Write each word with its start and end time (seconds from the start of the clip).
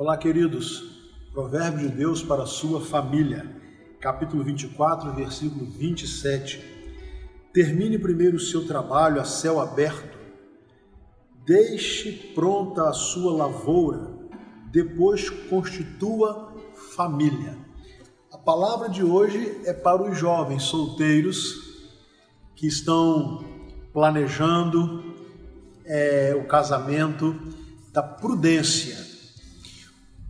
Olá, 0.00 0.16
queridos. 0.16 1.10
Provérbio 1.32 1.88
de 1.88 1.96
Deus 1.96 2.22
para 2.22 2.44
a 2.44 2.46
sua 2.46 2.80
família, 2.80 3.44
capítulo 3.98 4.44
24, 4.44 5.12
versículo 5.12 5.68
27. 5.68 6.62
Termine 7.52 7.98
primeiro 7.98 8.36
o 8.36 8.40
seu 8.40 8.64
trabalho 8.64 9.20
a 9.20 9.24
céu 9.24 9.58
aberto, 9.58 10.16
deixe 11.44 12.12
pronta 12.32 12.88
a 12.88 12.92
sua 12.92 13.32
lavoura, 13.32 14.08
depois 14.70 15.28
constitua 15.30 16.54
família. 16.94 17.58
A 18.30 18.38
palavra 18.38 18.88
de 18.88 19.02
hoje 19.02 19.62
é 19.64 19.72
para 19.72 20.00
os 20.00 20.16
jovens 20.16 20.62
solteiros 20.62 21.90
que 22.54 22.68
estão 22.68 23.44
planejando 23.92 25.12
é, 25.84 26.36
o 26.40 26.46
casamento 26.46 27.34
da 27.92 28.00
prudência 28.00 29.07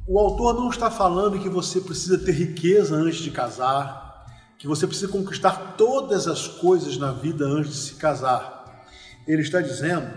o 0.08 0.18
autor 0.18 0.54
não 0.54 0.70
está 0.70 0.90
falando 0.90 1.38
que 1.38 1.50
você 1.50 1.82
precisa 1.82 2.16
ter 2.16 2.32
riqueza 2.32 2.96
antes 2.96 3.18
de 3.18 3.30
casar, 3.30 4.24
que 4.56 4.66
você 4.66 4.86
precisa 4.86 5.12
conquistar 5.12 5.74
todas 5.76 6.26
as 6.26 6.48
coisas 6.48 6.96
na 6.96 7.12
vida 7.12 7.44
antes 7.44 7.72
de 7.72 7.76
se 7.76 7.94
casar. 7.96 8.86
Ele 9.26 9.42
está 9.42 9.60
dizendo 9.60 10.10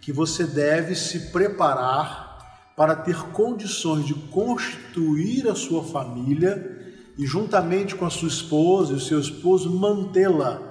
que 0.00 0.12
você 0.12 0.46
deve 0.46 0.94
se 0.94 1.32
preparar 1.32 2.70
para 2.76 2.94
ter 2.94 3.16
condições 3.32 4.06
de 4.06 4.14
constituir 4.14 5.48
a 5.48 5.56
sua 5.56 5.82
família 5.82 6.94
e, 7.18 7.26
juntamente 7.26 7.96
com 7.96 8.06
a 8.06 8.10
sua 8.10 8.28
esposa 8.28 8.92
e 8.92 8.96
o 8.96 9.00
seu 9.00 9.18
esposo, 9.18 9.68
mantê-la 9.68 10.62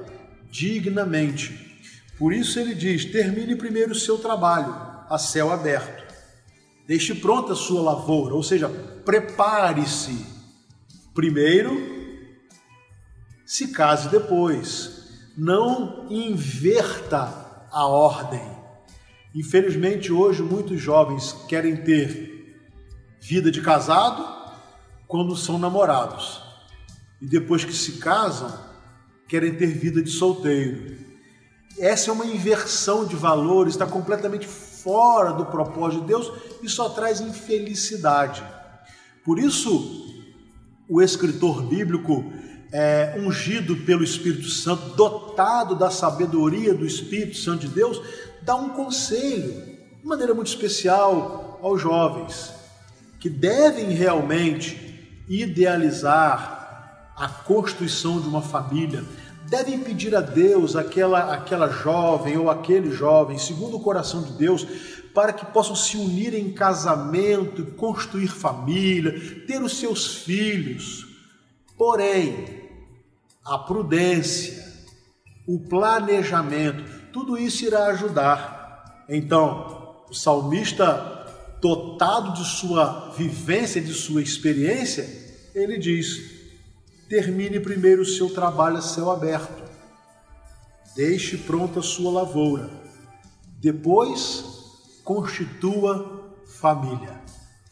dignamente. 0.50 1.78
Por 2.18 2.32
isso 2.32 2.58
ele 2.58 2.74
diz: 2.74 3.04
termine 3.04 3.54
primeiro 3.54 3.92
o 3.92 3.96
seu 3.96 4.18
trabalho 4.18 4.74
a 5.10 5.18
céu 5.18 5.52
aberto 5.52 6.11
Deixe 6.88 7.16
pronta 7.16 7.54
a 7.54 7.56
sua 7.56 7.82
lavoura, 7.82 8.34
ou 8.34 8.44
seja, 8.44 8.70
prepare-se 9.06 10.26
primeiro, 11.14 11.72
se 13.46 13.68
case 13.70 14.10
depois. 14.10 15.00
Não 15.38 16.08
inverta 16.10 17.68
a 17.72 17.86
ordem. 17.86 18.42
Infelizmente, 19.34 20.12
hoje, 20.12 20.44
muitos 20.44 20.82
jovens 20.82 21.34
querem 21.48 21.78
ter 21.78 22.58
vida 23.20 23.50
de 23.50 23.62
casado 23.62 24.26
quando 25.08 25.36
são 25.36 25.58
namorados. 25.58 26.42
E 27.22 27.26
depois 27.26 27.64
que 27.64 27.74
se 27.74 27.94
casam, 27.94 28.52
querem 29.28 29.56
ter 29.56 29.68
vida 29.68 30.02
de 30.02 30.10
solteiro. 30.10 31.11
Essa 31.78 32.10
é 32.10 32.14
uma 32.14 32.26
inversão 32.26 33.06
de 33.06 33.16
valores, 33.16 33.74
está 33.74 33.86
completamente 33.86 34.48
fora 34.48 35.32
do 35.34 35.46
propósito 35.46 36.02
de 36.02 36.08
Deus 36.08 36.32
e 36.62 36.70
só 36.70 36.90
traz 36.90 37.20
infelicidade. 37.22 38.44
Por 39.24 39.40
isso, 39.40 40.08
o 40.90 41.02
escritor 41.02 41.64
bíblico, 41.64 42.32
é, 42.72 43.16
ungido 43.18 43.76
pelo 43.78 44.04
Espírito 44.04 44.50
Santo, 44.50 44.96
dotado 44.96 45.76
da 45.76 45.90
sabedoria 45.90 46.74
do 46.74 46.86
Espírito 46.86 47.38
Santo 47.38 47.68
de 47.68 47.74
Deus, 47.74 48.02
dá 48.42 48.56
um 48.56 48.70
conselho, 48.70 49.54
de 50.02 50.06
maneira 50.06 50.34
muito 50.34 50.48
especial, 50.48 51.60
aos 51.62 51.82
jovens, 51.82 52.52
que 53.20 53.30
devem 53.30 53.92
realmente 53.92 55.24
idealizar 55.30 57.14
a 57.16 57.28
constituição 57.28 58.20
de 58.20 58.28
uma 58.28 58.42
família, 58.42 59.06
devem 59.52 59.80
pedir 59.80 60.16
a 60.16 60.22
Deus, 60.22 60.78
aquela, 60.78 61.34
aquela 61.34 61.70
jovem 61.70 62.38
ou 62.38 62.50
aquele 62.50 62.90
jovem, 62.90 63.38
segundo 63.38 63.76
o 63.76 63.82
coração 63.82 64.24
de 64.24 64.32
Deus, 64.32 64.66
para 65.14 65.34
que 65.34 65.46
possam 65.48 65.76
se 65.76 65.98
unir 65.98 66.34
em 66.34 66.54
casamento, 66.54 67.66
construir 67.74 68.30
família, 68.30 69.44
ter 69.46 69.62
os 69.62 69.78
seus 69.78 70.24
filhos. 70.24 71.06
Porém, 71.78 72.46
a 73.44 73.58
prudência, 73.58 74.64
o 75.46 75.60
planejamento, 75.60 76.82
tudo 77.12 77.38
isso 77.38 77.66
irá 77.66 77.88
ajudar. 77.88 79.04
Então, 79.10 80.06
o 80.10 80.14
salmista, 80.14 81.28
dotado 81.60 82.42
de 82.42 82.46
sua 82.48 83.10
vivência, 83.18 83.82
de 83.82 83.94
sua 83.94 84.22
experiência, 84.22 85.06
ele 85.54 85.78
diz: 85.78 86.41
termine 87.12 87.60
primeiro 87.60 88.04
o 88.04 88.06
seu 88.06 88.34
trabalho 88.34 88.78
a 88.78 88.82
céu 88.82 89.12
aberto. 89.12 89.62
Deixe 90.96 91.38
pronta 91.38 91.82
a 91.82 91.84
sua 91.84 92.10
lavoura. 92.10 92.70
Depois, 93.60 94.46
constitua 95.04 96.34
família. 96.46 97.22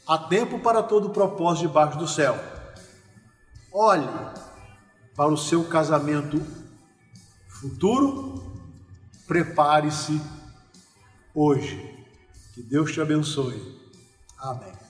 Há 0.06 0.18
tempo 0.18 0.60
para 0.60 0.84
todo 0.84 1.12
propósito 1.12 1.68
debaixo 1.70 1.98
do 1.98 2.06
céu. 2.06 2.38
Olhe 3.72 4.10
para 5.16 5.32
o 5.32 5.38
seu 5.38 5.64
casamento 5.64 6.46
futuro, 7.48 8.44
prepare-se 9.26 10.22
hoje. 11.34 12.06
Que 12.54 12.62
Deus 12.62 12.92
te 12.92 13.00
abençoe. 13.00 13.80
Amém. 14.38 14.89